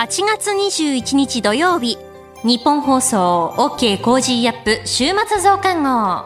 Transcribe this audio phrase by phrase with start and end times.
[0.00, 1.98] 8月21日土曜日。
[2.42, 6.24] ニッポン放送 OK Cozy Up 週末増刊号。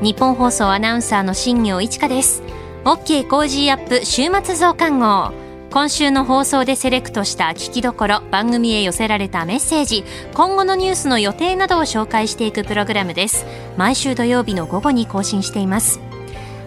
[0.00, 2.44] ニッポン放送アナウンサーの新行市佳です。
[2.84, 5.41] OK Cozy Up 週末増刊号。
[5.72, 10.04] 今週の放送でセレクトした聞きどころ番組へ寄せられたメッセージ
[10.34, 13.46] 今後のニュースの予定などを紹介していくプログラムです。
[13.78, 15.98] 毎週土曜日の午後に更新しています。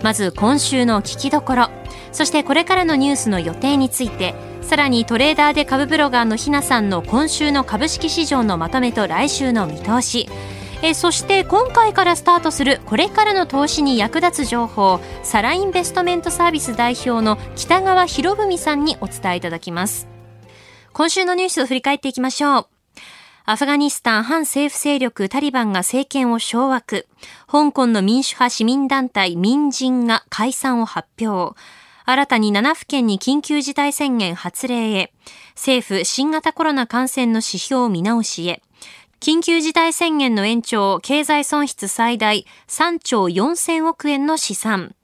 [0.01, 1.69] まず今週の聞きどころ。
[2.11, 10.27] そしてこれからのニュースの予定についてさらにトレーダーで株ブロガーのひなさんの今週の株式市場のまとめと来週の見通し。
[10.85, 20.07] えそして今回からスタートするこれからの投資に役立つ情報サラインベストメントサービス代表の北川博文さんにお伝えいただきます。
[20.93, 22.67] 今週のニュースを振り返っていきましょう。
[23.45, 27.05] アフガニスタン反政府勢力タリバンが政権を掌握。
[27.47, 31.59] 香港の民主派市民団体民人が解散を発表。
[32.05, 35.11] 新たに7府県に緊急事態宣言発令へ。
[35.55, 38.61] 政府新型コロナ感染の指標見直しへ。
[39.19, 44.95] 緊急事態宣言の延長、経済損失最大3兆4000億円の試算。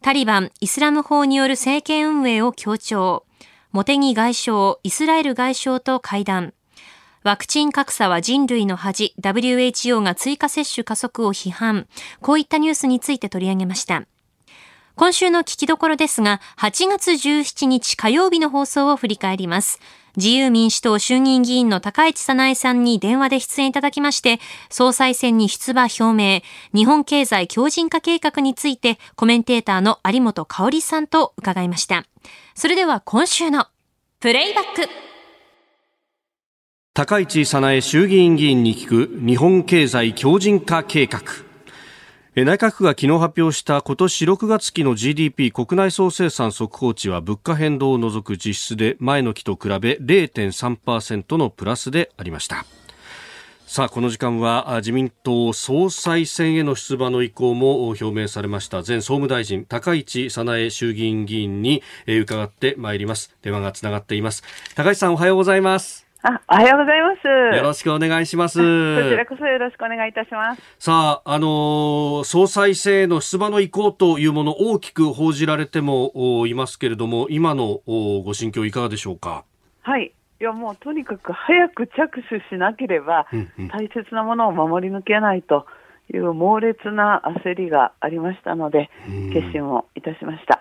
[0.00, 3.24] タリバン、イスラム法による政権運営を強調。
[3.72, 6.54] 茂木外相、イスラエル外相と会談。
[7.24, 11.86] ワクチン格差は人類の恥、WHO が追加接種加速を批判。
[12.20, 14.04] こういったニュースについて取り上げました。
[14.98, 19.78] 今週の聞きどころですが、8月17日火曜日の放送を振り返ります。
[20.16, 24.40] 自由民主党衆議院議員の高市早苗さんに電話で出演いただきまして、
[24.70, 26.40] 総裁選に出馬表明、
[26.74, 32.04] 日本経済強靭化計画についてコメンテーターの有本香里さんと伺いました。
[32.56, 33.68] それでは今週の
[34.18, 34.88] プレイバック。
[36.92, 41.47] 高市早苗衆議院議員に聞く日本経済強靭化計画。
[42.44, 52.64] 内閣府が昨日発表した今年6月期の GDP 国内総生産速報値は物価変動を除く実質で前の期と比べ0.3%のプラスでありました。
[53.66, 58.78] さあこの時間は自民党総裁選への出馬の意向も表明されました。
[58.86, 63.34] 前総務大臣高市早苗衆議院議員に伺ってまいります。
[63.42, 64.44] 電話がつながっています。
[64.74, 66.07] 高市さんおはようございます。
[66.28, 67.56] あ、おはようございます。
[67.56, 68.58] よろしくお願いします。
[68.58, 68.62] こ
[69.08, 70.62] ちらこそよろしくお願いいたします。
[70.78, 79.44] さあ、あのー、総裁選への出馬の意向というもの大きく報じられてもいますけれども、今のご心境いかがでしょうか？
[79.80, 80.12] はい。
[80.40, 83.26] いやもうとにかく早く着手しなければ、
[83.72, 85.64] 大切なものを守り抜けないと
[86.12, 88.90] いう猛烈な焦りがありましたので、
[89.32, 90.60] 決心をいたしました。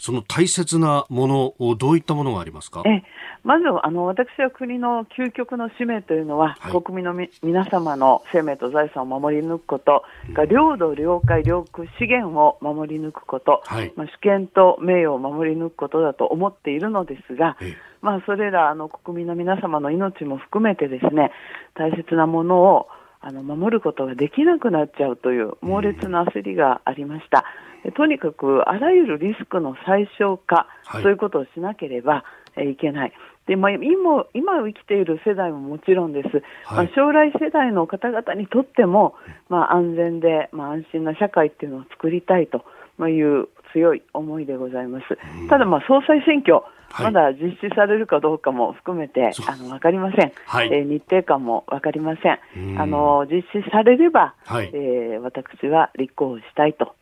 [0.00, 2.82] その大切なものをどういったものがありますか？
[2.86, 3.02] え
[3.44, 17.58] まずあの私は国の究極の使命というのは、はい、国民のみ皆様の生命と財産を守り抜くこと、うん、領土、領海、領空、資源を守り抜くこと、はい、まあ、主権と名誉を守り抜くことだと思っているのですが、
[18.00, 21.30] まあ、それらあの国民の皆様の命も含めてですね
[21.74, 22.88] 大切なものを
[23.20, 27.44] あの守ることができなくなっちゃうという猛烈な焦りがありました。
[27.84, 27.92] うん。
[27.92, 32.24] とにかくあらゆるリスクの最小化、はい、そういうことをしなければ
[32.56, 33.12] いけない。
[33.46, 36.28] でまあ、今今生きている世代ももちろんです、
[36.66, 39.16] はい、まあ、将来世代の方々にとっても、
[39.48, 42.62] まあ、安全で、まあ、安心な社会っていうのを作りたいと
[43.08, 45.18] いう強い思いでございます。
[45.48, 46.64] ただ、まあ、総裁選挙、はい、
[46.98, 52.80] まだ実施されるかどうかも含めてあの分かりません、はい、えー、日程感も分かりません、ん。
[52.80, 56.94] あの実施されれば、はい、えー、私は立候補したいと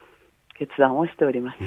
[0.58, 1.58] 決断をしております。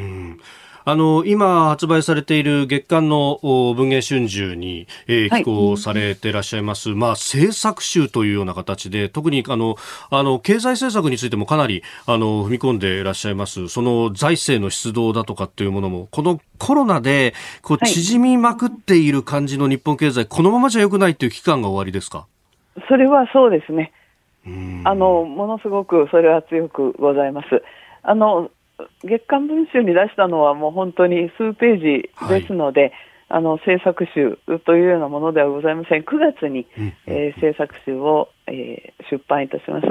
[0.83, 9.75] あの今発売されている月間の文藝春秋に、えー、寄稿されていらっしゃいます、はい、まあ、政策集というような形で特にあの
[10.09, 13.67] あの経済政策についてもかなりあの踏み込んでいらっしゃいます。
[13.67, 22.27] その財政の出動だとかっていうものもこのコロナでこう縮みまくっている感じの日本経済、このままじゃよくないという期間が終わりですか？
[22.87, 23.91] それはそうですね。
[24.83, 27.47] あのものすごくそれは強くございます。
[28.03, 28.49] あの
[29.03, 32.91] 月刊文春に出したのはもう本当に数ページですので、はい、
[33.29, 36.03] あの制作集というようなものではございません。
[36.03, 39.87] 9月に、うん、えー、制作集を、えー、出版いたします。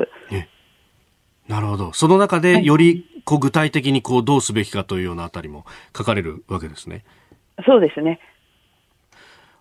[1.48, 1.92] なるほど。
[1.92, 5.66] その中でよりこう具体的にこうどうすべきかというようなあたりも
[5.96, 7.04] 書かれるわけですね。
[7.66, 8.20] そうですね。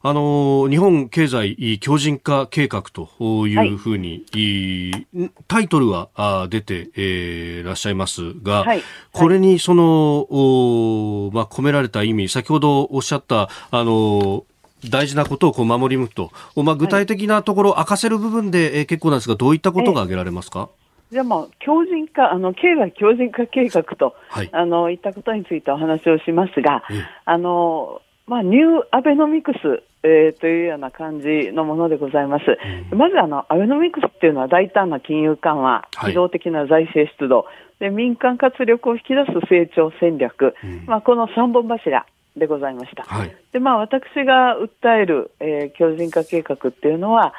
[0.01, 3.09] あの日本経済強靭化計画と
[3.47, 14.45] いうふうに、はい、タイトルは出て、えー、らっしゃいますが、はい、これにその、まあ、込められた意味、先ほどおっしゃったあの
[14.89, 20.69] 大事なことをこう守り抜くと、まあ、具体的なところ、明かせる部分で、えー、結構なんですが、どういったことが挙げられますか、
[21.11, 26.83] じゃあもう強靭化、あの経済強靭化計画と、はい、あのいったことについてお話をしますが、
[27.25, 29.57] あのまあ、ニューアベノミクス、
[30.03, 32.45] えー、というような感じのものでございます。
[32.91, 37.47] うん、まずあの、アベノミクスっていうのは大胆な金融緩和、機動的な財政出動、
[37.79, 42.05] で民間活力を引き出す成長戦略、うん、まあ、この3本柱
[42.37, 43.03] でございました。
[43.03, 47.33] はい、で、まあ、私が訴える、えー、強靭化計画っていうのは、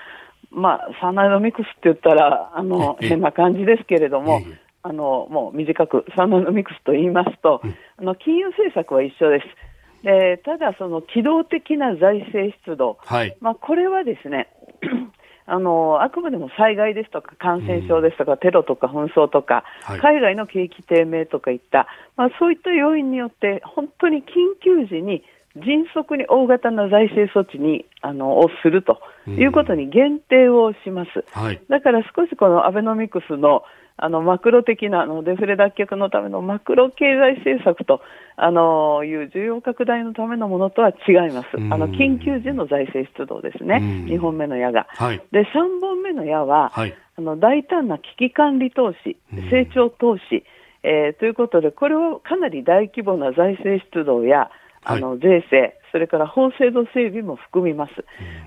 [0.51, 4.43] まあ、サナノミクスって言ったら、あの、変な感じですけれども、
[4.83, 7.63] あの、もう短く、サナノミクスと言いますと、
[7.97, 9.70] あの、金融政策は一緒です。
[10.03, 14.49] でただ、その機動的な財政出動、はい、まあ、これはですね
[15.47, 21.87] あの、あくまでも災害ですとか感染症ですとか、うん、テロとか紛争とか、はい、海外の景気低迷とかいった、
[22.17, 24.25] まあ、そういった要因によって、本当に緊
[24.63, 25.25] 急時に
[25.57, 33.65] 迅速に大型な財政措置にあのをするということに限定をします、はい、だから少しこのアベノミクスの
[34.03, 38.01] あのマクロ的なあのデフレ脱却のためのマクロ経済政策と
[38.37, 44.87] あのいう需要拡大のためのものとは違います、あの緊急時の財政出動ですね、2本目の矢が。
[44.89, 49.19] はい、で3本目の矢は、はい、あの大胆な危機管理投資、
[49.51, 50.45] 成長投資、
[50.83, 54.51] えー、ということで、これはかなり大規模な財政出動や
[54.83, 57.95] あの税制、それから法制度整備も含みます。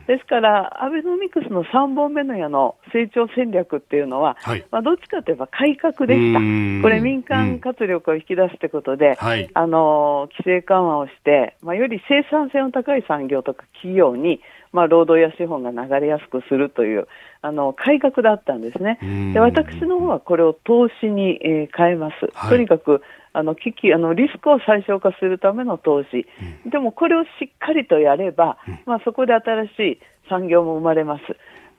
[0.08, 6.40] ですから、アベノミクスの3本目の矢の成長戦略っていうのは、はい、まあ、どっちかといえば改革でした。
[6.84, 14.42] これ、民間活力を引き出すということで、はい、あの規制緩和をして、まあ、より生産性の高い産業とか企業に、
[14.72, 17.08] まあ、労働や資本が流れやすくするという
[17.42, 18.98] あの改革だったんですね。
[19.34, 22.16] で私の方はこれを投資に、えー、変えます。
[22.34, 23.02] はい、とにかく
[23.34, 26.28] あの危機あのリスクを最小化するための投資、
[26.66, 30.00] うん、でもこれをしっかりとやれば、うん、まあ、そこで新しい
[30.30, 31.24] 産業も生まれます。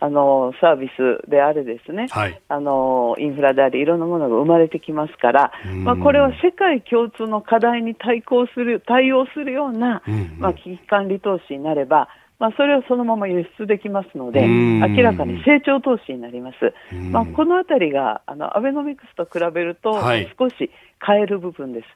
[0.00, 5.52] あのサービスであれですね、はい、あのインフラであり、いろんなものが生まれてきますから、
[5.82, 10.02] まあ、これは世界共通の課題に対抗する、対応するような、
[10.36, 12.08] まあ、危機管理投資になれば、
[12.38, 16.74] まあ、それをそのまま輸出できますので、明らかに成長投資になります。
[17.10, 19.92] まあ、このあたりがあのアベノミクスと比べると、
[20.38, 20.70] 少し
[21.04, 21.86] 変える部分です。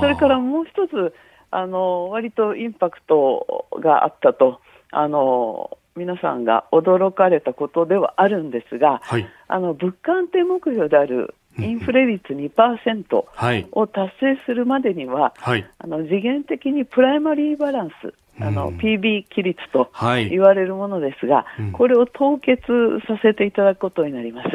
[0.00, 1.14] それからもう一つ、
[1.50, 4.60] あの割とインパクトがあったと、
[4.90, 13.24] あの皆さんが驚かれたことではあるんですが、はい、あの物価安定目標であるインフレ率2%
[13.72, 19.90] を達成するまでには、はい、あの次元的にプライマリーバランス、あの、PB 規律と
[20.28, 22.62] 言われるものですが、はいこれを凍結
[23.06, 24.48] させていただくことになります。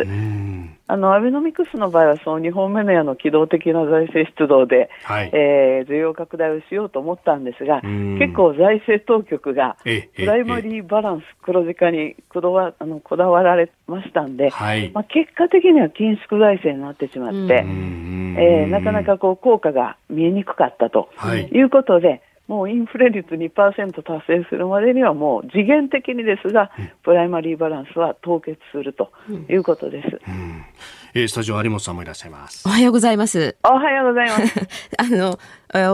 [0.92, 21.10] あのアベノミクスの場合は、その2本目の矢の機動的な財政出動で、はい、えー、需要拡大をしようと思ったんですが、結構財政当局がプライマリーバランス、黒字化にこだわあのこだわられましたんで、はい、まあ、結果的には緊縮財政になってしまって、えー、なかなかこう効果が見えにくかったと
[21.52, 23.52] いうことで、もうインフレ率2%
[24.02, 29.12] 達成するまでにはもう次元的にですが、うん、プライマリーバランスは凍結すると
[29.48, 30.20] いうことです。
[30.28, 30.66] うんうん
[31.14, 32.68] えー、スタジオ有本さんもいらっしゃいます。
[32.68, 33.56] おはようございます。
[33.64, 34.68] おはようございます。
[34.98, 35.40] あの、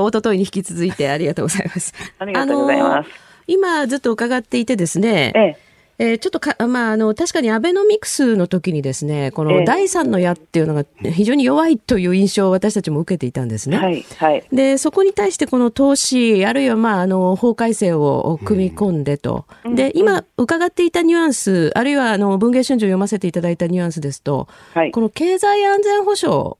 [0.07, 1.93] 一昨日に引き続いてありがとうございます。
[2.19, 3.09] ありがとうございます。
[3.47, 5.57] 今ずっと伺っていてですね、ええ、
[5.97, 13.77] えー、ちょっとか、まあ、あの、確かにアベノミクスの時にですね、この第三の矢っていうのが非常に弱いという印象を私たちも受けていたんですね。
[13.77, 14.43] はい、はい。
[14.51, 19.45] で、そこに対してこの投資、あるいはまあ、あの、法改正を組み込んでと。
[19.63, 26.57] うん、で、今伺っていたニュアンス、あるいはあの、文藝春秋を読ませていただいたニュアンスですと、はい、この経済安全保障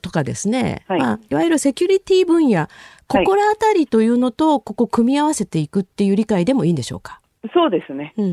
[0.00, 2.68] とかですね、はい、まあ、いわゆるセキュリティ分野、
[3.06, 7.20] ここらあたりというのと、ここ組み合わせていくっていう理解でもいいんでしょうか？
[7.52, 8.14] そうですね。
[8.16, 8.24] うん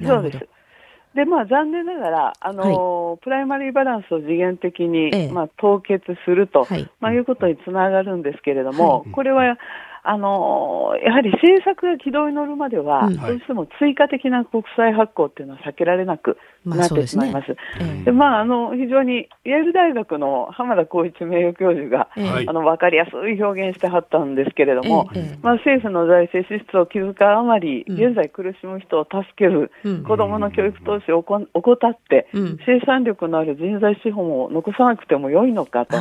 [0.00, 0.48] うん、そうです。
[1.14, 9.58] で、まあ、残念ながら、あのーはい、プライマリーバランスを次元的に、ええ、まあ、凍結すると、はい、まあ、いうことにつながるんですけれども、はい、これは、
[10.04, 17.56] あのやはり政策が軌道に乗るまでは、どうしても追加的な国債発行っていうのは避けられなくなってしまいます。
[18.04, 22.08] で、まあ、あの、非常に、イェール大学の浜田光一名誉教授が、
[22.46, 25.08] あの、わかりやすい表現してはったんですけれども、
[25.42, 29.70] まあ、政府の財政支出を気遣うあまり、現在苦しむ人を助ける、
[30.06, 32.28] 子供の教育投資を怠って、
[32.64, 35.96] 生産力のある人材資本を残さなくても良いのかと、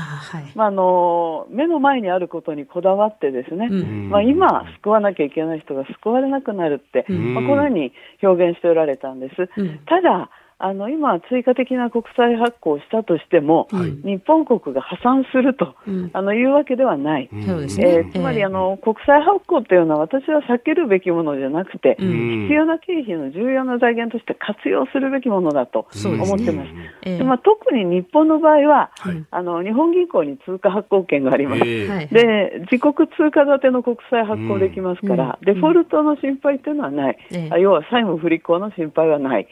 [0.56, 9.50] まあ、あの、目の前にあることにこだわってですね、まあ、今、救わなきゃいけない人が救われなくなるって、まあ、このように表現しておられたんです。
[9.86, 10.30] ただ、
[10.64, 26.72] あの今、追加的な国債発行をしたとしても、はい、日本国が破産すると、うん、あのいうわけではない、うん、えー、つまりあの、国債発行というのは、私は避けるべきものじゃなくて、うん、必要な経費の重要な財源として活用するべきものだと思ってます。
[27.04, 27.24] で、ね。
[27.24, 37.18] まあ、特に日本の場合は、はい、あの日本銀行に通貨発行権があります、えー、で自国通貨建ての国債発行できますから、デフォルトの心配というのはない、
[37.60, 39.48] 要は債務不履行の心配はない、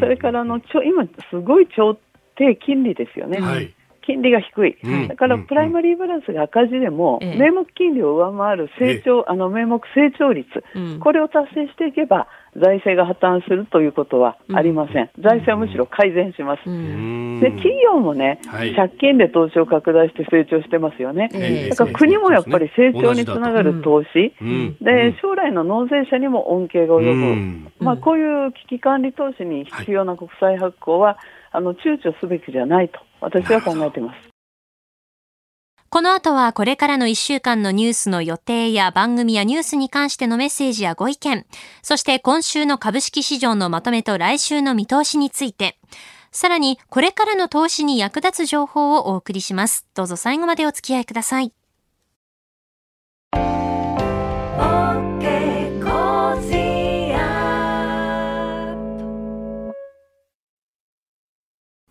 [0.00, 1.98] それからのちょ今、すごい超
[2.36, 3.40] 低金利ですよね。
[3.40, 3.75] はい
[4.06, 4.76] 金利が低い、
[5.08, 10.48] だからプライマリーバランスが赤字でも、名目金利を上回る成長、あの名目成長率、
[11.00, 18.40] これを達成していけば、財政が破綻するということはありません、財政はむしろ改善します、で企業もね、
[18.76, 21.28] 借金で投資を拡大して成長してますよね、
[21.68, 24.32] だから国もやっぱり成長につながる投資、
[24.80, 31.18] で将来の納税者にも恩恵が及ぶ、まあ、こういう危機管理投資に必要な国債発行は、
[31.56, 34.28] あの躊躇すべきじゃないと私は考えています。
[35.88, 41.46] この後はこれからの1週間のニュースの予定や番組やニュースに関してのメッセージやご意見、
[41.80, 45.78] そして今週の株式市場のまとめと来週の見通しについて、
[46.30, 49.86] さらにこれからの投資に役立つ情報をお送りします。
[49.94, 51.55] どうぞ最後までお付き合いください。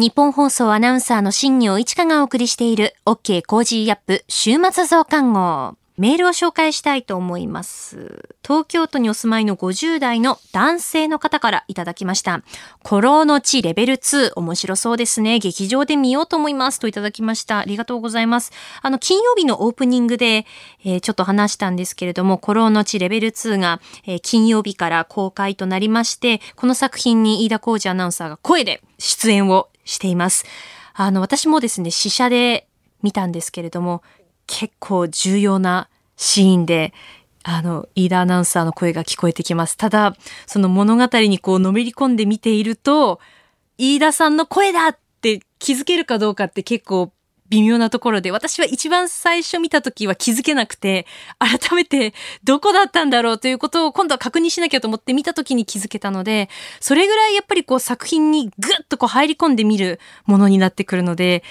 [0.00, 5.76] ニッポン放送アナウンサーの新行市佳がお送りしている OK Cozy up 週末増刊号。
[5.98, 8.30] メールを紹介したいと思います。
[8.42, 12.42] 東京都にお住まいの50代の男性の方からいただきました。
[12.82, 15.38] 孤狼の血 LEVEL2、面白そうですね。
[15.38, 16.80] 劇場で見ようと思います。
[16.80, 17.58] といただきました。
[17.58, 18.52] ありがとうございます。
[18.80, 20.46] あの、金曜日のオープニングで、
[20.86, 30.44] えー、ちょっと話したんですけれども、孤狼の血 LEVEL2が、えー、金曜日から公開となりまして、この作品に飯田浩二アナウンサーが声で出演をしています。
[30.94, 32.66] あの、私もですね、試写で
[33.02, 34.02] 見たんですけれども、
[34.46, 36.92] 結構重要なシーンで、
[37.42, 39.76] あの、飯田アナウンサーの声が聞こえてきます。
[39.76, 40.14] ただ、
[40.46, 43.20] その物語にこう、のめり込んで見ていると、
[43.78, 47.12] 飯田さんの声だって気づけるかどうかって結構
[47.50, 51.06] 微妙なところで、私は一番最初見た時は気づけなくて、
[51.38, 52.14] 改めて
[52.44, 56.48] どこだったんだろうということを今度は確認しなきゃと思って見た時に気づけたので、
[56.80, 61.42] それぐらいやっぱりこう作品にぐっとこう入り込んでみるものになってくるので、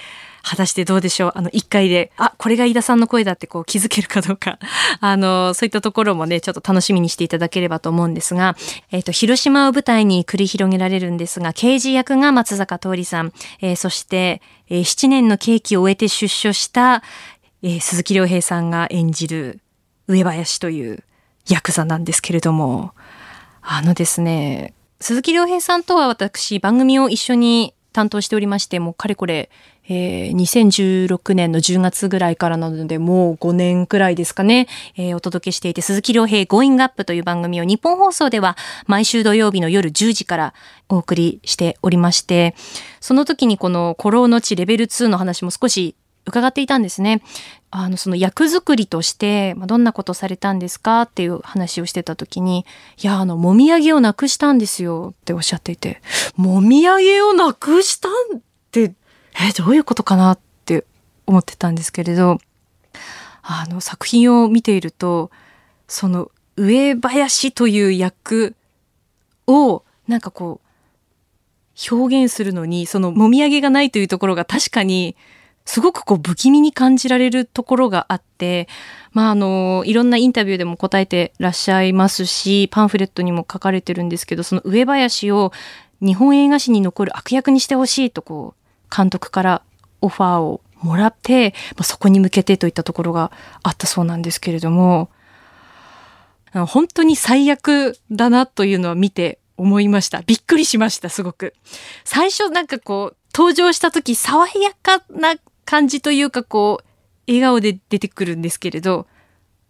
[0.42, 1.32] 果たしてどうでしょう？
[1.34, 4.58] あの、一回で、あ、これが飯田さんの声だってこう気づけるかどうか、
[5.00, 8.56] あの、そういったところもね、ちょっと楽しみにしていただければと思うんですが、
[8.90, 17.02] えっ、ー、と、広島を舞台に繰り広げられるんですが、刑事役が松坂桃李さん、えー、そして、えー、7年の刑期を終えて出所した、
[17.62, 19.60] えー、鈴木亮平さんが演じる
[20.06, 21.04] 上林という
[21.48, 22.92] ヤクザなんですけれども、
[23.62, 29.50] あのですね、鈴木亮平さんとは私番組を一緒に担当しておりまして、もうかれこれ
[29.92, 38.56] えー、2016年の10月ぐらいからなので、もう5年くらいですかね、えー、お届けしていて、鈴木亮平 Going Up という番組を日本放送では
[38.86, 40.54] 毎週土曜日の夜10時から
[40.88, 42.54] お送りしておりまして、
[43.00, 45.96] その時にこの古老の地レベル2の話も少し
[46.30, 47.22] 伺っていたんですね。
[47.70, 51.02] あの、その役作りとして、ま、どんなことされたんですか？
[51.02, 52.64] っていう話をしてた時に、
[53.00, 55.14] いや、あの、もみあげをなくしたんですよ。
[55.20, 56.00] っておっしゃっていて、
[56.36, 58.94] もみあげをなくしたんって
[59.38, 60.32] えどういうことかな？
[60.32, 60.84] って
[61.26, 62.38] 思ってたんですけれど
[63.42, 65.30] あの作品を見ていると
[65.86, 68.54] その上林という役
[69.46, 75.16] をなんかこう表現するのにそのもみあげがないというところが確かに
[75.64, 78.68] すごくこう不気味に感じられるところがあって、
[79.12, 85.52] まああの、いろんなインタビューでも答えてらっしゃいますし、パンフレットにも書かれてるんですけど、その上林を
[86.00, 89.62] 日本映画史に残る悪役にしてほしいとこう監督から
[90.00, 93.30] オファーをもらって、まあ、そこに向けてといったところが
[93.62, 95.10] あったそうなんですけれども
[96.52, 100.22] 本当に最悪だなというのは見て思いました。
[100.22, 101.54] びっくりしました、すごく。
[102.04, 106.84] 最初なんかこう、登場した時、爽やかな感じというかこう、
[107.26, 109.06] 笑顔で出てくるんですけれど、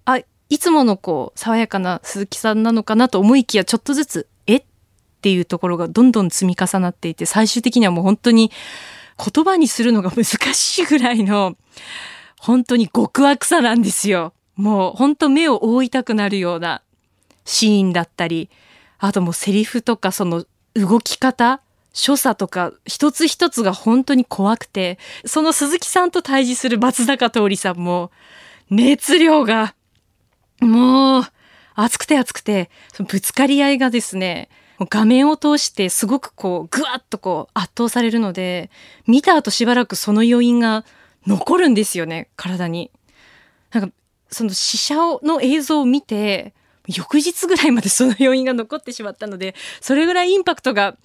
[0.04, 0.18] あ、
[0.49, 4.56] いつものこう、爽やかな鈴木さんなのかなと思いきや、ちょっとずつ、え？
[4.56, 4.64] っ
[5.20, 8.50] ていうところがどんどん積み重なっていて、最終的にはもう本当に
[9.23, 11.56] 言葉にするのが難しいぐらいの、
[12.38, 14.32] 本当に極悪さなんですよ。
[14.56, 16.82] もう本当目を覆いたくなるような
[17.44, 18.49] シーンだったり、
[18.99, 21.61] あともうセリフとかその動き方
[21.92, 28.11] 所作とか一つ一つが本当に怖くて、その鈴木さんと対峙する松坂桃李さんも、
[28.70, 29.75] 熱量が、
[30.61, 31.23] もう、
[31.75, 32.70] 熱くて熱くて、
[33.09, 34.49] ぶつかり合いがですね、
[34.88, 38.70] 画面を通してすごくこう、ぐわっとこう、圧倒されるので、
[39.06, 40.85] 見た後しばらくその余韻が
[41.26, 42.90] 残るんですよね、体に。
[43.73, 43.94] なんか、
[44.30, 46.54] その死者の映像を見て、
[46.87, 50.97] 翌日ぐらいまでその余韻が残ってしまったので、それぐらいインパクトが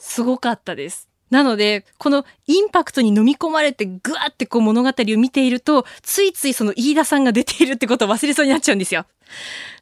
[0.00, 1.08] すごかったです。
[1.30, 9.06] なので、このインパクトに飲み込まれてぐわってこう物語を見ていると、ついついその飯田さんが出ているってことを忘れそうになっちゃうんですよ。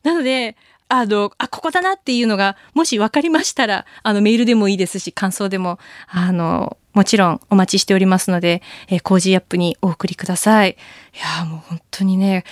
[0.02, 0.56] なので、
[0.88, 10.70] あの、あ、ここだなっていうのが、もし分かりましたら、あの、メールでもいいですし、感想でも、あの、もちろんお待ちしておりますので、えー、 Cozy up にお送りください。
[10.70, 12.44] いやもう本当にね、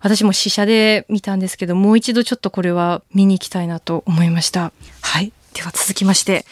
[0.00, 4.72] 私も試写で見たんですけど、もう一度ちょっとこれは見に行きたいなと思いました。
[5.02, 5.32] はい。
[5.52, 6.46] では続きまして、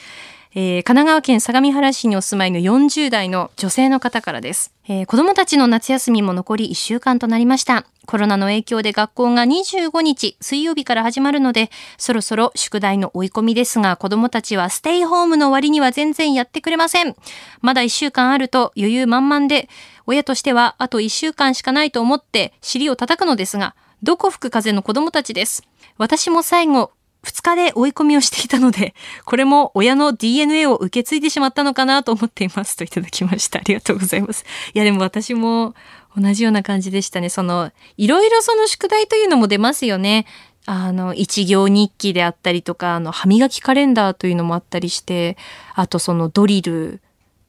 [0.60, 7.86] えー、神奈川県相模原市にお住まいの40代の女性の方からです、えー、子供たちの夏休みも残り1週間となりました。
[8.06, 17.14] コロナの影響で学校が25日水曜日から始まるのでそろそろ宿題の追い込みですが子供たちはステイホームの割には全然やってくれません。
[17.60, 19.68] まだ1週間あると余裕満々で
[20.06, 25.62] 親としてはあと1週間しかないと思って尻を叩くのですがどこ吹く風の子供たちです。
[25.98, 26.90] 私も最後
[27.24, 28.94] 2日で追い込みをしていたので、
[29.24, 33.58] これも親の DNA を受け継いでしまったのかなと思っていますといただきました。
[33.58, 34.44] ありがとうございます。
[34.74, 35.74] いやでも私も
[36.16, 37.28] 同じような感じでしたね。
[37.28, 40.26] その、いろいろその宿題というのも出ますよね。
[40.66, 45.36] あの、一行日記であったりとか、あの、歯磨きカレンダーというのもあったりして、
[45.74, 47.00] あとそのドリル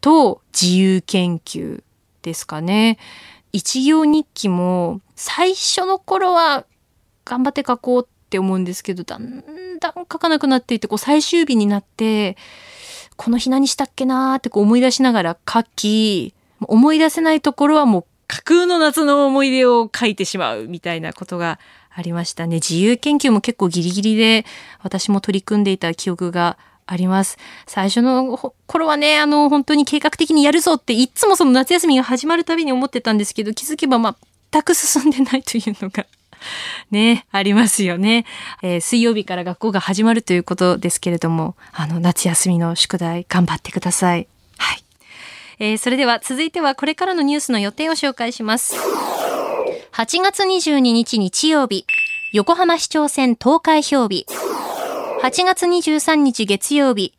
[0.01, 1.83] と自由研究
[2.21, 2.97] ですかね。
[3.51, 6.65] 一行日記も最初の頃は
[7.25, 9.43] 頑張って書こうってって思うんですけど、だん
[9.79, 12.37] だん書かなくなっていて、こう最終日になって、
[13.17, 22.57] この日何したっけなーってこう思い出しながら書き、思い出せないところはもう架空の夏の思い出を書いてしまうみたいなことがありましたね。
[22.57, 24.45] 自由研究も結構ギリギリで
[24.83, 27.39] 私も取り組んでいた記憶があります。
[27.65, 33.99] 最初の頃はね、あの、本当に計画的にやるぞっていつもその夏休みが始まるたびに思ってたんですけど、気づけば
[34.51, 36.05] 全く進んでないというのが
[36.91, 38.25] ね、ありますよね、
[38.61, 44.27] えー、水曜日から学校が始まるということですけれども、あの、夏休みの宿題頑張ってください。
[44.57, 44.83] はい。
[45.59, 48.75] えー、それでは続いてはこれからのニュースの予定を紹介します。
[49.91, 51.85] 8月22日日曜日、
[52.31, 54.25] 横浜市長選投開票日。
[55.21, 57.13] 8月23日月曜日、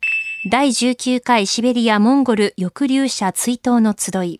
[0.49, 4.39] 第19回シベリア・モンゴル抑留者追悼の集い。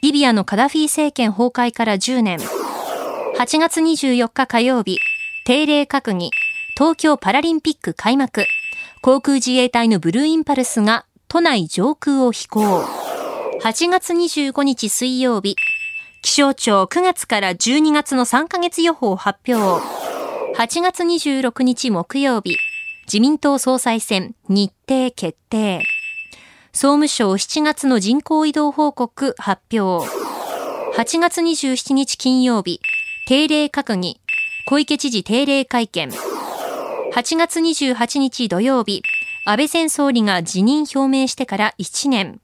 [0.00, 2.38] リビアのカダフィ政権崩壊から10年。
[3.38, 4.98] 8月24日火曜日、
[5.44, 6.30] 定例閣議、
[6.74, 8.46] 東京パラリンピック開幕、
[9.02, 12.80] 航空自衛隊のブルーインパルスが都内上空を飛行。
[13.62, 15.56] 8月25日水曜日、
[16.22, 19.84] 気象庁9月から12月の3ヶ月予報発表。
[20.56, 22.56] 8月26日木曜日、
[23.04, 25.82] 自民党総裁選日程決定。
[26.72, 30.08] 総務省7月の人口移動報告発表。
[30.96, 32.80] 8月27日金曜日、
[33.28, 34.20] 定例閣議、
[34.66, 36.10] 小池知事定例会見。
[37.12, 39.02] 8月28日土曜日、
[39.44, 42.40] 安倍前総理が辞任表明してから1年。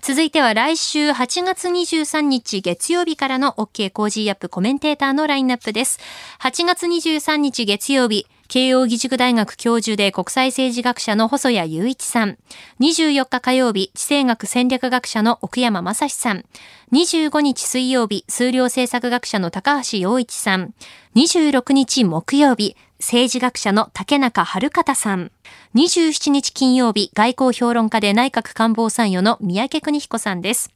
[0.00, 6.00] 続いては来週8月23日月曜日からの OK Cozy up コメンテーターのラインナップです。
[6.40, 12.36] 8月23日月曜日、慶應義塾大学教授で国際政治学者の細谷雄一さん。
[12.80, 16.44] 24日火曜日、地政学戦略学者の奥山真司さん。
[16.90, 20.74] 25日水曜日、数量政策学者の高橋洋一さん。
[21.14, 25.30] 26日木曜日、政治学者の竹中春方さん。
[25.76, 30.74] 27日金曜日、外交評論家で内閣官房参与の三宅邦彦さんです。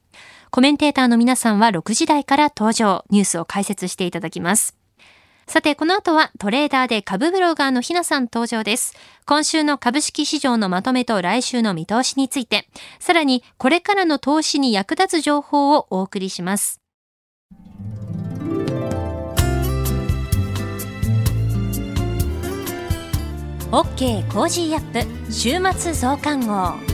[0.53, 4.77] コメンテーターの皆さんは6時台から登場、ニュースを解説していただきます。
[5.47, 8.95] さて、この後はトレーダーで株ブロガーのひなさん登場です。
[9.27, 16.81] 今週の株式市場のまとめと来週の見通しについて、さらにこれからの投資に役立つ情報をお送りします。
[23.71, 26.94] OK Cozy up 週末増刊号。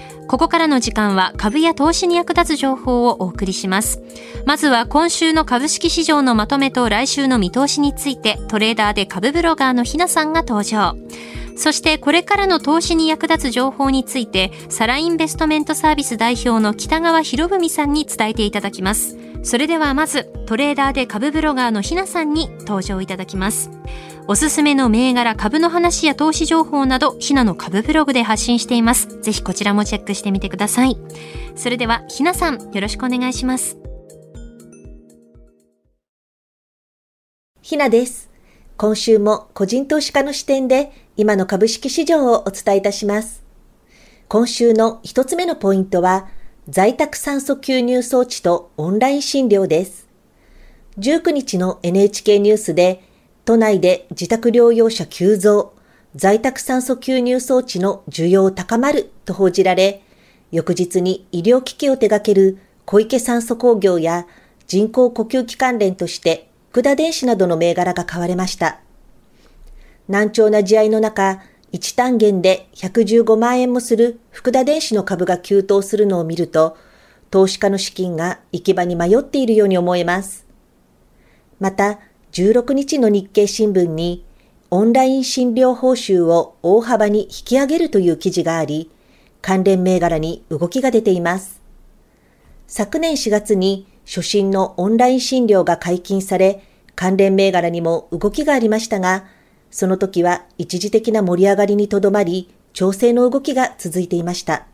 [0.31, 4.01] ここからの時間は株や投資に役立つ情報をお送りします。
[4.45, 10.95] まずは今週の株式市場のまとめと来週の見通しについてトレーダーで株ブロガーのひなさんが登場。
[11.57, 19.17] そしてこれからの投資に役立つ情報について、サラインベストメントサービス代表の北川博文さんに伝えていただきます。
[19.43, 23.69] それではまず、トレーダーで株ブロガーのひなさんに登場いただきます。
[24.31, 29.19] おすすめの銘柄株の話や投資情報など、ひなの株ブログで発信しています。
[29.21, 30.95] ぜひこちらもチェックしてみてください。
[31.57, 33.77] それでは、ひなさん、よろしくお願いします。
[37.61, 38.29] ひなです。
[38.77, 43.43] 今週も個人投資家の視点で今の株式市場をお伝えいたします。
[44.29, 46.29] 今週の一つ目のポイントは、
[46.69, 50.07] 在宅酸素吸入装置とオンライン診療です。
[50.99, 53.10] 19日の NHK ニュースで、
[53.45, 55.73] 都内で自宅療養者急増、
[56.15, 60.03] 在宅酸素吸入装置の需要高まると報じられ、
[60.51, 64.27] 翌日に医療機器を手掛ける小池酸素工業や
[64.67, 68.79] 人工呼吸器関連として福田電子などの銘柄が買われました。
[70.07, 71.41] 難聴な試合の中、
[71.73, 76.77] 1単元で115万円もする福田電子の株が急騰するのを見ると、
[77.29, 80.45] 投資家の資金が行き場に迷っているように思えます。
[81.59, 81.99] また、
[82.31, 84.23] 16日の日経新聞に、
[84.69, 88.89] オンライン診療報酬を大幅に引き上げるという記事があり、
[89.41, 91.59] 関連銘柄に動きが出ています。
[92.67, 96.63] 昨年4月に初診のオンライン診療が解禁され、
[96.95, 99.25] 関連銘柄にも動きがありましたが、
[99.69, 104.67] その時は一時的な盛り上がりにとどまり、調整の動きが続いていました。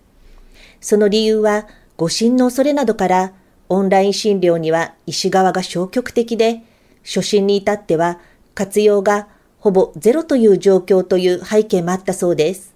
[0.80, 1.68] その理由は、
[1.98, 3.34] 誤診の恐れなどから、
[3.68, 6.62] オンライン診療には医師側が消極的で、
[7.08, 8.20] 初診に至っては
[8.54, 12.76] 活用がほぼゼロという状況という背景もあったそうです。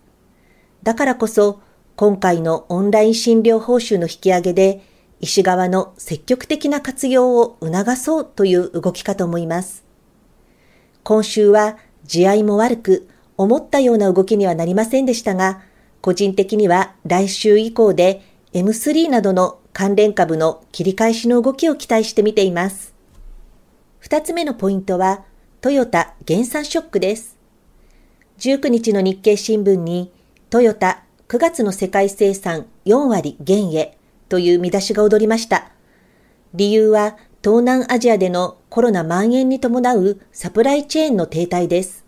[0.84, 1.60] だからこそ、
[1.98, 4.84] 今回のオンライン診療報酬の引き上げで、
[5.20, 9.84] 医師側の積極的な活用を促そうという動きかと思います。
[11.04, 15.62] 今週は地合も悪く、思ったような動きにはなりませんでしたが、
[16.00, 18.22] 個人的には来週以降で
[18.54, 22.91] M3 などの関連株の切り返しの動きを期待してみています。
[24.02, 25.26] 二つ目のポイントは、
[25.62, 27.38] トヨタ減産ショックです。
[28.40, 30.12] 19日の日経新聞に、
[30.50, 33.96] トヨタ9月の世界生産4割減へ
[34.28, 35.72] という見出しが踊りました。
[36.56, 42.04] 理由は東南アジアでのコロナ蔓延に伴うサプライチェーンの停滞です。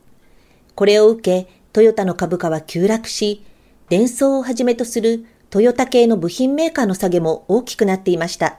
[0.73, 3.45] これを受け、トヨタの株価は急落し、
[3.89, 8.58] 電装をはじめとするトヨタ系の部品メーカーの下げも大きくなっていました。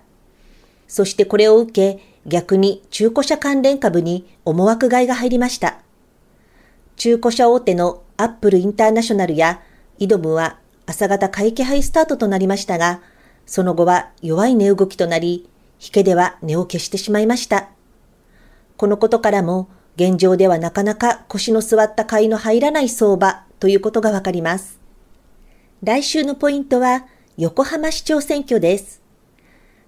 [0.87, 5.79] そしてこれを受け、逆に中古車関連株に思惑買いが入りました。
[6.97, 9.61] 中古車大手のアップルインターナショナルや
[9.99, 13.01] イドムは朝方買い気配スタートとなりましたが、
[13.47, 15.49] その後は弱い値動きとなり、
[15.81, 17.69] 引けでは値を消してしまいました。
[18.77, 24.81] このことからも、現状ではなかなか腰の座った買いの入らない相場ということがわかります。
[25.83, 27.07] 来週のポイントは、
[27.37, 29.04] 横浜市長選挙です。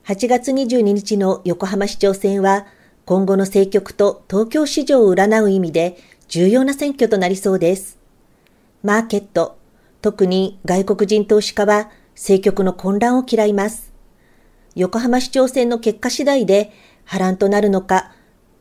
[0.07, 2.67] 8月22日の横浜市長選は、
[3.07, 5.97] 今後の政局と東京市場を占う意味で
[6.29, 7.99] 重要な選挙となりそうです。
[8.85, 9.59] マーケット、
[10.03, 13.93] 特に外国人投資家は政局の混乱を嫌います。
[14.77, 16.71] 横浜市長選の結果次第で
[17.05, 18.13] 波乱となるのか、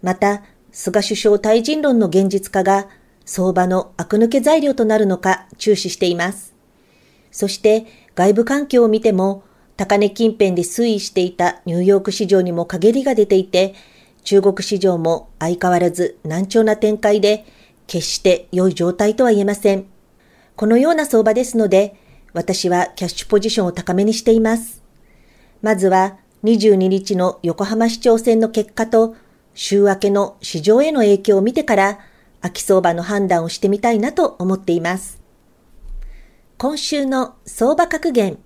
[0.02, 2.88] また菅首相退陣論の現実化が
[3.24, 6.56] 相場の悪抜け材料となるのか注視しています。
[7.30, 9.44] そして外部環境を見ても
[9.78, 13.76] 高値近辺で推移していたニューヨーク市場にも陰りが出ていて、
[14.24, 17.46] 中国市場も相変わらず難聴な展開で、
[17.88, 19.86] 決して良い状態とは言えません。
[20.56, 21.96] このような相場ですので、
[22.34, 24.82] 私はキャッシュポジションを高めにしています。
[25.62, 29.16] まずは22日の横浜市長選の結果と
[29.54, 32.00] 週明けの市場への影響を見てから
[32.42, 35.22] 秋相場の判断をしてみたいなと思っています。
[36.58, 38.38] 今週の相場格言。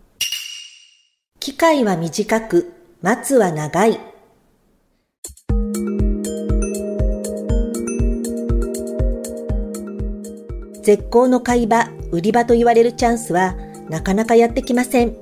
[1.39, 3.97] 機会は短く、待つは長い。
[10.83, 13.55] 絶好の買い場、売り場と言われるチャンスは
[13.89, 15.15] なかなかやってきません。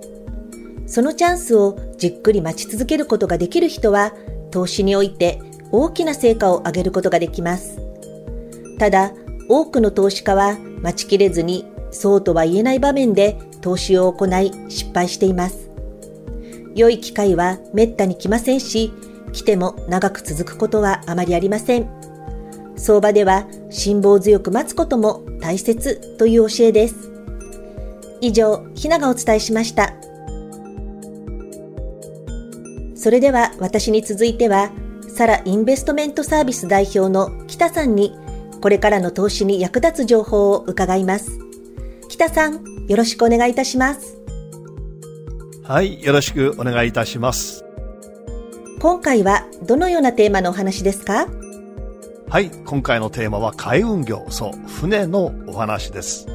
[0.88, 4.12] そのチャンスをじっくり待ち続けることができる人は、
[4.49, 5.39] 投資において
[5.71, 7.77] 大きな成果を上げることができます。
[8.80, 9.12] ただ、
[9.47, 15.66] 多くの投資家は待ちきれずにそうとは言えない場面で投資を行い失敗しています。
[16.77, 18.93] 良い機会は滅多に来ませんし、
[19.33, 21.89] 来ても長く続くことはあまりありません。
[22.77, 27.11] 相場では辛抱強く待つことも大切という教えです。
[28.21, 29.93] 以上、ひながお伝えしました。
[32.95, 34.71] それでは私に続いては、
[35.07, 38.15] サラインベストメントサービス代表の北さんに、
[38.61, 41.39] これからの投資に役立つ情報を伺います。
[42.09, 44.17] 北さん、よろしくお願いいたします。
[45.67, 47.65] はい、よろしくお願いいたします。
[48.80, 51.27] 今回はどのようなテーマのお話ですか？
[52.30, 56.25] はい、今回のテーマは海運業、そう、船のお話です。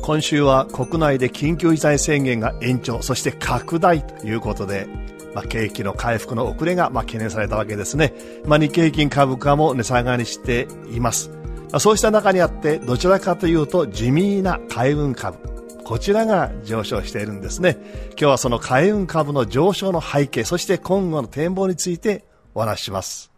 [0.00, 4.86] 今週は国内で緊急事態宣言が延長、そして拡大ということで、
[5.34, 8.14] まあ、景気の回復の遅れが、まあ、懸念されたわけですね。
[8.46, 11.28] まあ、日経平均株価も値下がりしています。
[11.70, 15.36] まあ、そうした中にあって、どちらかというと地味な海運株、
[15.84, 17.76] こちらが上昇しているんですね。
[18.10, 23.30] 今日はその海運株の上昇の背景、そして今後の展望についてお話しします。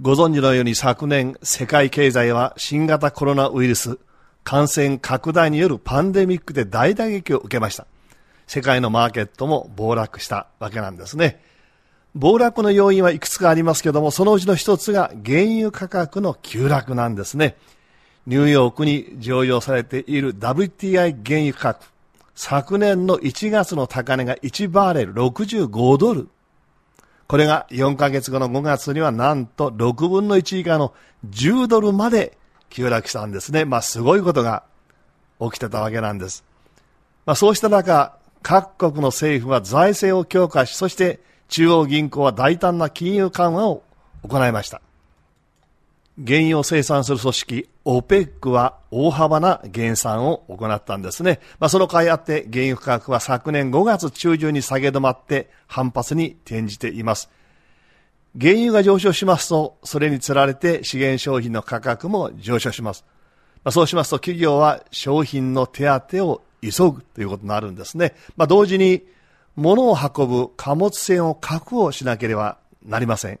[0.00, 3.98] ご存知のように昨年、世界経済は新型コロナウイルス
[4.44, 7.86] 感染拡大によるパンデミックで大打撃を受けました。
[8.46, 11.42] 世界のマーケットも暴落したわけなんですね。
[12.14, 17.56] 暴落の要因はいくつかありますけども、そのうちの一つが原油価格の急落なんですね。
[18.26, 21.86] ニューヨークに上場されている WTI 原油価格。
[22.34, 26.28] 昨年の1月の高値が1バーレル65ドル。
[27.26, 30.94] これが4ヶ月後の5月にはなんと6分の1以下の
[31.28, 32.36] 10ドルまで
[32.70, 33.64] 急落したんですね。
[33.64, 34.62] まあすごいことが
[35.40, 36.44] 起きてたわけなんです。
[37.26, 43.82] まあそうした中、各国の政府は財政を強化し、そして中央銀行は大胆な金融緩和を
[44.22, 44.80] 行いました。
[46.18, 51.40] 原油を生産する組織 OPEC は大幅な減産を行ったんですね。
[51.58, 57.30] まあ、その甲斐あって原油価格は昨年5月中旬に下げ止まって反発に転じています。
[58.38, 63.04] 原油が上昇しますと、それにつられて資源商品の価格も上昇します。
[63.64, 68.14] まあ、そうしますと企業は商品の手当を急ぐということになるんですね。
[68.36, 69.02] まあ、同時に
[69.56, 73.40] 物を運ぶ貨物船を確保しなければなりません。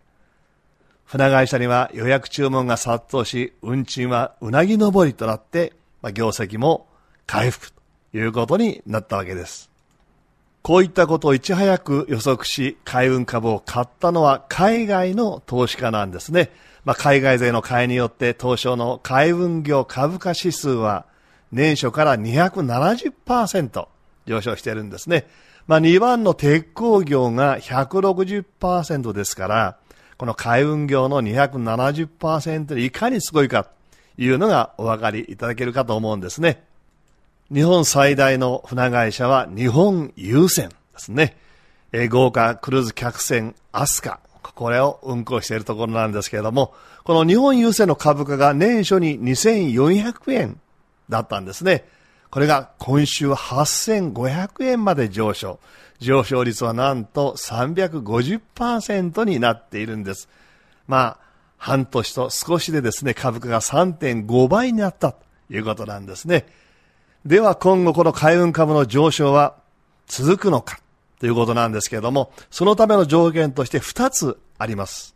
[1.12, 6.86] 船会社には予約注文が殺到し、運賃はうなぎ登りとなって、まあ、業績も
[7.26, 7.82] 回復と
[8.16, 9.70] いうことになったわけです。
[10.62, 16.48] こういったことをいち早く予測し、海運株を買ったのは海外の投資家なんですね。
[16.86, 21.04] まあ、海外勢の買いによって東証の海運業株価指数は
[21.52, 23.86] 年初から270%
[24.24, 25.26] 上昇しているんですね。
[25.66, 29.76] まあ、2番の鉄鋼業が160%ですから、
[30.22, 33.70] この海運業の270%でいかにすごいかと
[34.16, 36.62] いうのがお分かりいただけるかと思うんですね。
[37.52, 41.36] 日本最大の船会社は日本郵船ですね。
[41.90, 44.20] え豪華クルーズ客船アスカ。
[44.54, 50.60] これを運航しているところなんですけれども、この日本郵船の株価が年初に2400円
[51.08, 51.84] だったんですね。
[52.32, 55.60] これが今週8500円まで上昇。
[55.98, 60.30] 上昇率はなんと350%になっているんです。
[60.88, 61.18] まあ、
[61.58, 65.18] 半年と少しでですね、株価が3.5倍になったと
[65.50, 66.46] いうことなんですね。
[67.26, 69.56] では今後この海運株の上昇は
[70.06, 70.80] 続くのか
[71.20, 75.14] ということなんですけれども、そのための条件として2つあります。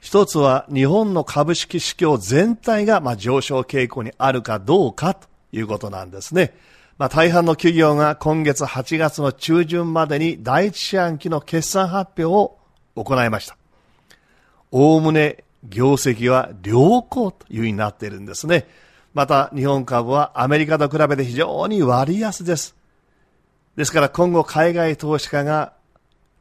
[0.00, 6.54] 一つは日本の株式市況全体がま上昇傾向にあるかどうかということなんですね。
[6.98, 12.58] まあ、大半の企業が今月8月の中旬までに第一四半期の決算発表を
[12.96, 13.56] 行いました。
[14.70, 18.66] おおむね業績は良好というふうになっているんですね。
[19.14, 22.74] また日本株はアメリカと比べて非常に割安です。
[23.76, 25.72] ですから今後海外投資家が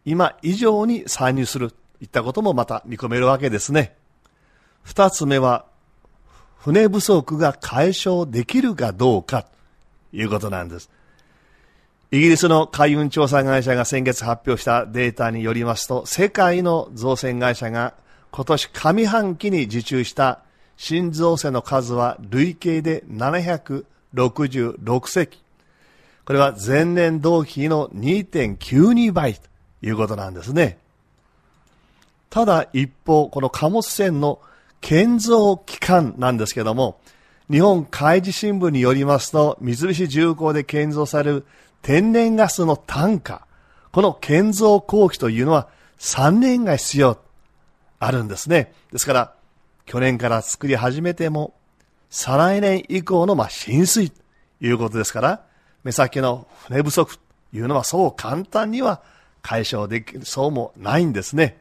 [0.06, 3.96] 今以上に参入するといったこともまた見込めるわけですね。
[4.84, 5.66] 二つ目は
[6.68, 9.50] 船不足が解消できるかどうかと
[10.12, 10.90] いうことなんです。
[12.12, 17.94] イギリスの海運調査会社が先月発表したデータによりますと、世界の造船会社が
[18.32, 20.42] 今年上半期に受注した
[20.76, 25.40] 新造船の数は累計で766隻。
[26.26, 29.40] これは前年同期の2.92倍と
[29.82, 30.80] いうことなんですね。
[32.30, 34.42] ただ一方、この貨物船の
[34.82, 37.00] 建造期間なんですけども、
[37.50, 41.46] 日本海事新聞によりますと、三菱重工で建造される
[41.82, 43.48] 天然ガスの単価、
[43.92, 47.18] この建造工期というのは3年が必要、
[48.00, 48.74] あるんですね。
[48.92, 49.34] ですから、
[49.86, 51.54] 去年から作り始めても、
[52.10, 54.22] 再来年以降のまあ浸水と
[54.62, 55.42] いうことですから、
[55.84, 59.02] 目先の船不足というのはそう簡単には
[59.42, 61.58] 解消できそうもないんですね。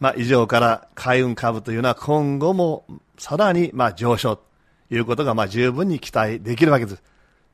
[0.00, 2.84] まあ、以上から海運株というのは今後も
[3.18, 4.44] さらにまあ上昇と
[4.90, 7.02] いうことがまあ十分に期待できるわけです。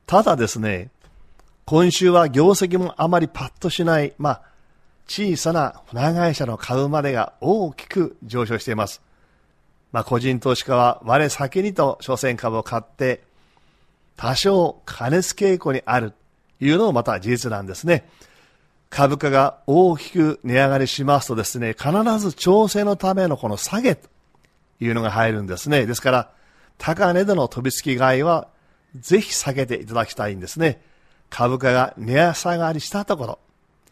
[0.05, 0.91] ただですね、
[1.65, 4.41] 今週は業績もあまりパッとしない、まあ、
[5.07, 9.01] 小さな船会社の株までが大きく上昇しています。
[9.91, 13.23] まあ、個人投資家は我先にと商船株を買って、
[14.15, 16.11] 多少加熱傾向にある
[16.59, 18.07] というのもまた事実なんですね。
[18.89, 24.07] 株価が大きく値上がりしますとですね、必ず調整のためのこの下げと
[24.79, 25.85] いうのが入るんですね。
[25.85, 26.31] ですから、
[26.77, 28.47] 高値での飛びつき買いは
[28.99, 30.81] ぜひ避けていただきたいんですね。
[31.29, 33.39] 株価が値下がりしたところ、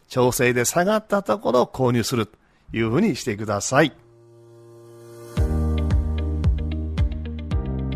[0.08, 2.36] 調整で下がったところを購入すると
[2.72, 3.92] いうふうにしてください。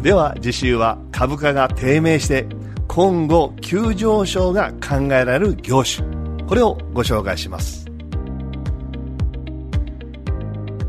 [0.03, 2.47] では次週は株価が低迷して
[2.87, 6.18] 今後急上昇が考えられる業種
[6.49, 7.85] これをご紹介します。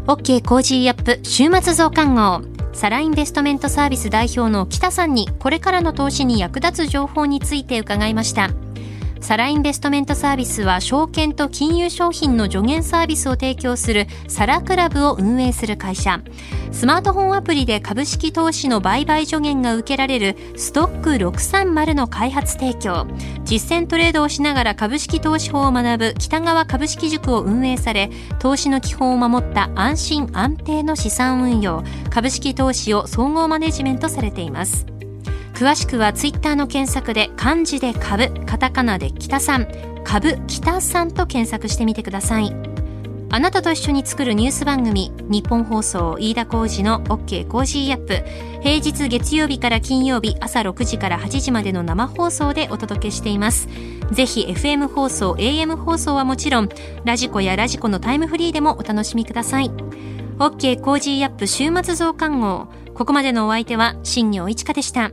[0.07, 2.41] OK Cozy up 週末増刊号。
[2.71, 8.51] サラインベストメントサービス代表の北さんにこれからの投資に役立つ情報について伺いました。
[9.21, 16.21] サラインベストメントサービスは証券と金融商品の助言サービスを提供するサラクラブを運営する会社。
[16.71, 23.07] スマートフォンアプリで株式投資の売買助言が受けられるストック630の開発提供。
[23.43, 34.98] 実践トレードをしながら株式投資法を学ぶ北川株式塾を運営され投資の基本を守った安心安定の資産運用株式投資を総合マネジメントされています。
[35.59, 39.67] 詳しくはツイッターの検索で漢字で株カタカナで北さん
[40.05, 42.55] 株北さんと検索してみてください。
[43.29, 48.23] あなたと一緒に作るニュース番組ニッポン放送飯田浩司の OK Cozy up。
[48.61, 53.67] 平日月曜日から金曜日朝6時から8時までの生放送でお届けしています。
[54.13, 56.69] ぜひ FM 放送 AM 放送はもちろん
[57.03, 59.69] radiko や radiko のタイムフリーでもお楽しみください。
[60.37, 62.67] OK Cozy up 週末増刊号。
[62.93, 65.11] ここまでのお相手は新行市佳でした。